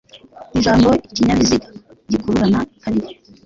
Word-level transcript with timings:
Ijambo 0.57 0.89
"ikinyabiziga 1.07 1.67
gikururana 2.11 2.59
kabiri" 2.83 3.09